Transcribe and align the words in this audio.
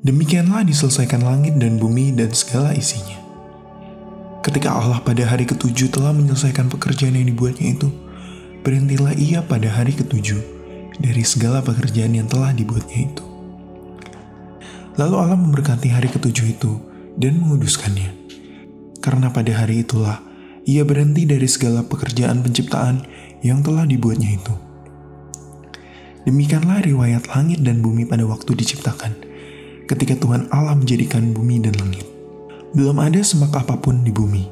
Demikianlah 0.00 0.64
diselesaikan 0.64 1.20
langit 1.20 1.60
dan 1.60 1.76
bumi 1.76 2.16
dan 2.16 2.32
segala 2.32 2.72
isinya. 2.72 3.20
Ketika 4.40 4.72
Allah 4.72 5.04
pada 5.04 5.28
hari 5.28 5.44
ketujuh 5.44 5.92
telah 5.92 6.16
menyelesaikan 6.16 6.72
pekerjaan 6.72 7.12
yang 7.12 7.28
dibuatnya 7.28 7.76
itu, 7.76 7.92
berhentilah 8.64 9.12
ia 9.20 9.44
pada 9.44 9.68
hari 9.68 9.92
ketujuh 9.92 10.40
dari 10.96 11.20
segala 11.20 11.60
pekerjaan 11.60 12.16
yang 12.16 12.24
telah 12.24 12.56
dibuatnya 12.56 13.12
itu. 13.12 13.24
Lalu 14.96 15.14
Allah 15.16 15.36
memberkati 15.36 15.92
hari 15.92 16.08
ketujuh 16.08 16.46
itu 16.56 16.80
dan 17.20 17.36
menguduskannya. 17.36 18.16
Karena 19.04 19.28
pada 19.28 19.52
hari 19.52 19.84
itulah 19.84 20.24
ia 20.64 20.84
berhenti 20.84 21.24
dari 21.24 21.48
segala 21.48 21.84
pekerjaan 21.84 22.40
penciptaan 22.40 23.04
yang 23.44 23.60
telah 23.60 23.84
dibuatnya 23.84 24.36
itu. 24.36 24.69
Demikianlah 26.28 26.84
riwayat 26.84 27.32
langit 27.32 27.64
dan 27.64 27.80
bumi 27.80 28.04
pada 28.04 28.28
waktu 28.28 28.52
diciptakan, 28.52 29.16
ketika 29.88 30.12
Tuhan 30.20 30.52
Allah 30.52 30.76
menjadikan 30.76 31.32
bumi 31.32 31.64
dan 31.64 31.72
langit. 31.80 32.04
Belum 32.76 33.00
ada 33.00 33.18
semak 33.24 33.56
apa 33.56 33.80
pun 33.80 34.04
di 34.04 34.12
bumi, 34.12 34.44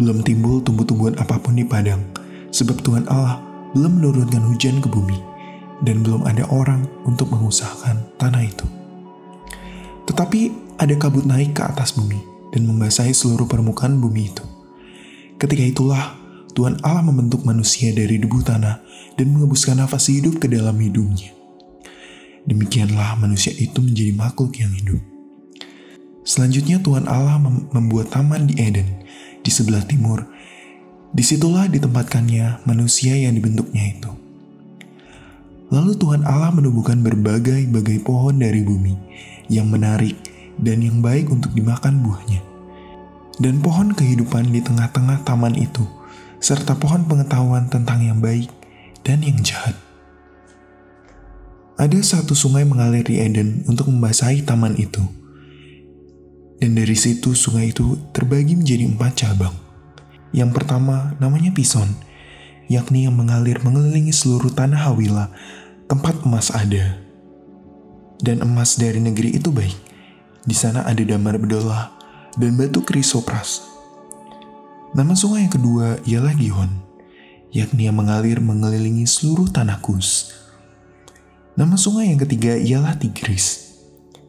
belum 0.00 0.24
timbul 0.24 0.64
tumbuh-tumbuhan 0.64 1.20
apa 1.20 1.36
pun 1.38 1.54
di 1.54 1.62
padang, 1.62 2.00
sebab 2.50 2.80
Tuhan 2.80 3.04
Allah 3.12 3.38
belum 3.76 4.00
menurunkan 4.00 4.42
hujan 4.48 4.80
ke 4.80 4.88
bumi, 4.88 5.20
dan 5.84 6.00
belum 6.00 6.24
ada 6.24 6.48
orang 6.48 6.88
untuk 7.04 7.28
mengusahakan 7.30 8.00
tanah 8.16 8.42
itu. 8.42 8.66
Tetapi 10.08 10.40
ada 10.80 10.94
kabut 10.96 11.28
naik 11.28 11.52
ke 11.52 11.62
atas 11.62 11.94
bumi 11.94 12.18
dan 12.50 12.64
membasahi 12.64 13.12
seluruh 13.12 13.44
permukaan 13.44 14.00
bumi 14.00 14.32
itu. 14.32 14.44
Ketika 15.36 15.62
itulah 15.62 16.23
Tuhan 16.54 16.78
Allah 16.86 17.02
membentuk 17.02 17.42
manusia 17.42 17.90
dari 17.90 18.14
debu 18.14 18.38
tanah 18.46 18.78
dan 19.18 19.26
mengembuskan 19.34 19.82
nafas 19.82 20.06
hidup 20.06 20.38
ke 20.38 20.46
dalam 20.46 20.78
hidungnya. 20.78 21.34
Demikianlah 22.46 23.18
manusia 23.18 23.50
itu 23.58 23.82
menjadi 23.82 24.14
makhluk 24.14 24.54
yang 24.62 24.70
hidup. 24.70 25.02
Selanjutnya 26.22 26.78
Tuhan 26.78 27.10
Allah 27.10 27.42
mem 27.42 27.66
membuat 27.74 28.14
taman 28.14 28.46
di 28.46 28.54
Eden, 28.62 28.86
di 29.42 29.50
sebelah 29.50 29.82
timur. 29.82 30.30
Di 31.10 31.26
situlah 31.26 31.66
ditempatkannya 31.66 32.66
manusia 32.70 33.18
yang 33.18 33.34
dibentuknya 33.34 33.90
itu. 33.90 34.10
Lalu 35.74 35.98
Tuhan 35.98 36.22
Allah 36.22 36.54
menumbuhkan 36.54 37.02
berbagai-bagai 37.02 38.06
pohon 38.06 38.38
dari 38.38 38.62
bumi 38.62 38.94
yang 39.50 39.66
menarik 39.66 40.14
dan 40.62 40.86
yang 40.86 41.02
baik 41.02 41.34
untuk 41.34 41.50
dimakan 41.50 41.98
buahnya. 41.98 42.42
Dan 43.42 43.58
pohon 43.58 43.90
kehidupan 43.90 44.54
di 44.54 44.62
tengah-tengah 44.62 45.26
taman 45.26 45.58
itu 45.58 45.82
serta 46.44 46.76
pohon 46.76 47.08
pengetahuan 47.08 47.72
tentang 47.72 48.04
yang 48.04 48.20
baik 48.20 48.52
dan 49.00 49.24
yang 49.24 49.40
jahat. 49.40 49.72
Ada 51.80 52.20
satu 52.20 52.36
sungai 52.36 52.68
mengalir 52.68 53.00
di 53.00 53.16
Eden 53.16 53.64
untuk 53.64 53.88
membasahi 53.88 54.44
taman 54.44 54.76
itu. 54.76 55.00
Dan 56.60 56.76
dari 56.76 56.92
situ 57.00 57.32
sungai 57.32 57.72
itu 57.72 57.96
terbagi 58.12 58.60
menjadi 58.60 58.84
empat 58.92 59.24
cabang. 59.24 59.56
Yang 60.36 60.60
pertama 60.60 61.16
namanya 61.16 61.48
Pison, 61.56 61.88
yakni 62.68 63.08
yang 63.08 63.16
mengalir 63.16 63.64
mengelilingi 63.64 64.12
seluruh 64.12 64.52
tanah 64.52 64.84
Hawila, 64.84 65.32
tempat 65.88 66.28
emas 66.28 66.52
ada. 66.52 67.00
Dan 68.20 68.44
emas 68.44 68.76
dari 68.76 69.00
negeri 69.00 69.40
itu 69.40 69.48
baik. 69.48 69.76
Di 70.44 70.52
sana 70.52 70.84
ada 70.84 71.00
damar 71.00 71.40
bedolah 71.40 71.88
dan 72.36 72.52
batu 72.60 72.84
krisopras 72.84 73.73
Nama 74.94 75.10
sungai 75.18 75.50
yang 75.50 75.54
kedua 75.58 75.98
ialah 76.06 76.38
Gihon, 76.38 76.70
yakni 77.50 77.90
yang 77.90 77.98
mengalir 77.98 78.38
mengelilingi 78.38 79.10
seluruh 79.10 79.50
tanah 79.50 79.82
Kus. 79.82 80.30
Nama 81.58 81.74
sungai 81.74 82.14
yang 82.14 82.22
ketiga 82.22 82.54
ialah 82.54 82.94
Tigris, 82.94 83.74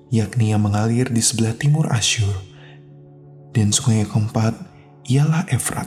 yakni 0.09 0.57
yang 0.57 0.65
mengalir 0.65 1.13
di 1.13 1.21
sebelah 1.21 1.53
timur 1.53 1.85
Asyur. 1.93 2.33
Dan 3.53 3.69
sungai 3.69 4.01
yang 4.01 4.09
keempat 4.09 4.57
ialah 5.05 5.45
Efrat. 5.53 5.85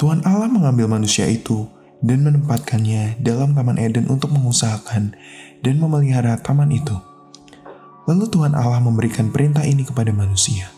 Tuhan 0.00 0.24
Allah 0.24 0.48
mengambil 0.48 0.88
manusia 0.88 1.28
itu 1.28 1.68
dan 2.00 2.24
menempatkannya 2.24 3.20
dalam 3.20 3.52
Taman 3.52 3.76
Eden 3.76 4.08
untuk 4.08 4.32
mengusahakan 4.32 5.12
dan 5.60 5.74
memelihara 5.76 6.40
taman 6.40 6.72
itu. 6.72 6.96
Lalu 8.08 8.32
Tuhan 8.32 8.56
Allah 8.56 8.80
memberikan 8.80 9.28
perintah 9.28 9.68
ini 9.68 9.84
kepada 9.84 10.08
manusia. 10.08 10.72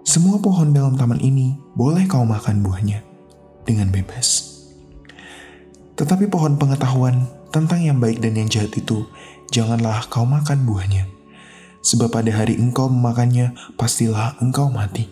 Semua 0.00 0.40
pohon 0.40 0.72
dalam 0.72 0.96
taman 0.96 1.20
ini 1.20 1.60
boleh 1.76 2.08
kau 2.08 2.24
makan 2.24 2.64
buahnya 2.64 3.04
dengan 3.68 3.92
bebas. 3.92 4.48
Tetapi 6.00 6.32
pohon 6.32 6.56
pengetahuan 6.56 7.28
tentang 7.52 7.84
yang 7.84 8.00
baik 8.00 8.24
dan 8.24 8.32
yang 8.32 8.48
jahat 8.48 8.72
itu, 8.72 9.04
janganlah 9.52 10.08
kau 10.08 10.24
makan 10.24 10.64
buahnya. 10.64 11.04
Sebab 11.84 12.08
pada 12.08 12.32
hari 12.32 12.56
engkau 12.56 12.88
memakannya, 12.88 13.52
pastilah 13.76 14.40
engkau 14.40 14.72
mati. 14.72 15.04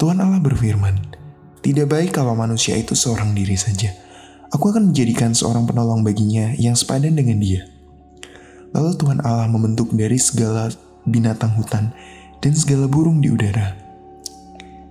Tuhan 0.00 0.20
Allah 0.24 0.40
berfirman, 0.40 1.12
Tidak 1.60 1.84
baik 1.84 2.16
kalau 2.16 2.32
manusia 2.32 2.76
itu 2.80 2.96
seorang 2.96 3.36
diri 3.36 3.56
saja. 3.60 3.92
Aku 4.56 4.72
akan 4.72 4.92
menjadikan 4.92 5.36
seorang 5.36 5.68
penolong 5.68 6.00
baginya 6.00 6.56
yang 6.56 6.72
sepadan 6.78 7.12
dengan 7.12 7.42
dia. 7.42 7.68
Lalu 8.72 8.96
Tuhan 8.96 9.20
Allah 9.20 9.50
membentuk 9.50 9.92
dari 9.92 10.16
segala 10.16 10.72
binatang 11.04 11.52
hutan 11.58 11.92
dan 12.40 12.52
segala 12.52 12.86
burung 12.86 13.20
di 13.22 13.32
udara. 13.32 13.76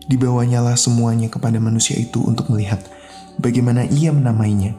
Dibawanyalah 0.05 0.77
semuanya 0.77 1.33
kepada 1.33 1.57
manusia 1.57 1.97
itu 1.97 2.21
untuk 2.21 2.53
melihat 2.53 2.77
bagaimana 3.41 3.89
ia 3.89 4.13
menamainya. 4.13 4.77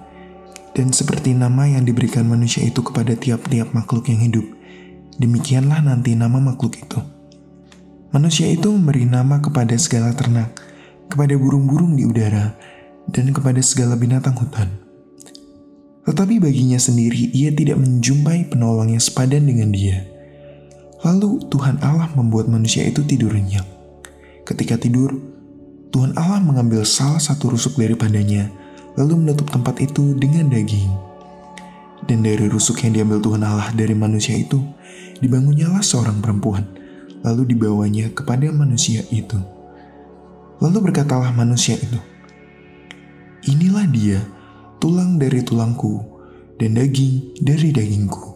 Dan 0.77 0.93
seperti 0.93 1.32
nama 1.32 1.65
yang 1.65 1.88
diberikan 1.88 2.28
manusia 2.28 2.60
itu 2.60 2.84
kepada 2.84 3.16
tiap-tiap 3.16 3.72
makhluk 3.72 4.12
yang 4.12 4.21
hidup, 4.21 4.44
demikianlah 5.16 5.81
nanti 5.81 6.12
nama 6.12 6.37
makhluk 6.37 6.77
itu. 6.77 7.00
Manusia 8.12 8.44
itu 8.53 8.69
memberi 8.69 9.09
nama 9.09 9.41
kepada 9.41 9.72
segala 9.81 10.12
ternak, 10.12 10.53
kepada 11.09 11.33
burung-burung 11.33 11.97
di 11.97 12.04
udara, 12.04 12.53
dan 13.09 13.33
kepada 13.33 13.65
segala 13.65 13.97
binatang 13.97 14.37
hutan. 14.37 14.69
Tetapi 16.04 16.44
baginya 16.44 16.77
sendiri 16.77 17.33
ia 17.33 17.48
tidak 17.50 17.81
menjumpai 17.81 18.53
penolong 18.53 18.93
yang 18.93 19.03
sepadan 19.03 19.48
dengan 19.48 19.72
dia 19.72 20.16
Lalu 21.06 21.47
Tuhan 21.55 21.78
Allah 21.87 22.11
membuat 22.19 22.50
manusia 22.50 22.83
itu 22.83 23.06
tidur 23.06 23.31
nyenyak. 23.31 23.62
Ketika 24.43 24.75
tidur, 24.75 25.15
Tuhan 25.94 26.19
Allah 26.19 26.43
mengambil 26.43 26.83
salah 26.83 27.22
satu 27.22 27.55
rusuk 27.55 27.78
daripadanya, 27.78 28.50
lalu 28.99 29.22
menutup 29.22 29.47
tempat 29.47 29.78
itu 29.78 30.19
dengan 30.19 30.50
daging. 30.50 30.91
Dan 32.11 32.27
dari 32.27 32.50
rusuk 32.50 32.83
yang 32.83 32.99
diambil 32.99 33.22
Tuhan 33.22 33.47
Allah 33.47 33.71
dari 33.71 33.95
manusia 33.95 34.34
itu, 34.34 34.59
dibangunnyalah 35.22 35.78
seorang 35.78 36.19
perempuan, 36.19 36.66
lalu 37.22 37.55
dibawanya 37.55 38.11
kepada 38.11 38.50
manusia 38.50 39.06
itu. 39.15 39.39
Lalu 40.59 40.91
berkatalah 40.91 41.31
manusia 41.31 41.78
itu, 41.78 42.03
Inilah 43.47 43.87
dia, 43.95 44.19
tulang 44.83 45.22
dari 45.22 45.39
tulangku, 45.47 46.03
dan 46.59 46.75
daging 46.75 47.39
dari 47.39 47.71
dagingku. 47.71 48.34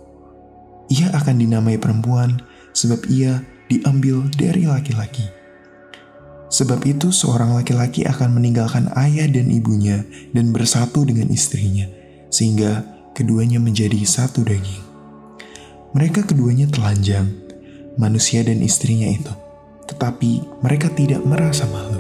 Ia 0.94 1.10
akan 1.19 1.34
dinamai 1.34 1.82
perempuan 1.82 2.49
sebab 2.72 3.06
ia 3.10 3.42
diambil 3.70 4.26
dari 4.34 4.66
laki-laki. 4.66 5.26
Sebab 6.50 6.82
itu 6.82 7.14
seorang 7.14 7.54
laki-laki 7.54 8.03
akan 8.03 8.34
meninggalkan 8.34 8.91
ayah 8.98 9.31
dan 9.31 9.54
ibunya 9.54 10.03
dan 10.34 10.50
bersatu 10.50 11.06
dengan 11.06 11.30
istrinya, 11.30 11.86
sehingga 12.26 12.82
keduanya 13.14 13.62
menjadi 13.62 14.03
satu 14.03 14.42
daging. 14.42 14.82
Mereka 15.94 16.26
keduanya 16.26 16.66
telanjang, 16.66 17.30
manusia 17.94 18.42
dan 18.42 18.66
istrinya 18.66 19.06
itu, 19.06 19.30
tetapi 19.86 20.42
mereka 20.62 20.91
tidak 20.91 21.22
merasa 21.22 21.70
malu. 21.70 21.99